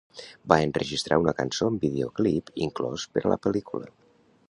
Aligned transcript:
Va 0.53 0.57
enregistrar 0.67 1.19
una 1.25 1.35
cançó 1.43 1.69
amb 1.73 1.85
videoclip 1.89 2.51
inclòs 2.69 3.09
per 3.15 3.27
a 3.27 3.35
la 3.35 3.43
pel·lícula. 3.45 3.97